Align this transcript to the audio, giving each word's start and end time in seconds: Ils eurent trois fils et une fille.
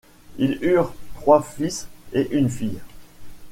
Ils 0.39 0.57
eurent 0.63 0.95
trois 1.13 1.43
fils 1.43 1.87
et 2.11 2.27
une 2.31 2.49
fille. 2.49 2.79